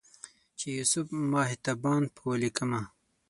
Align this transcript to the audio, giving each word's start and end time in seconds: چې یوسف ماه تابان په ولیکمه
چې 0.57 0.67
یوسف 0.77 1.07
ماه 1.31 1.51
تابان 1.65 2.03
په 2.15 2.21
ولیکمه 2.29 2.81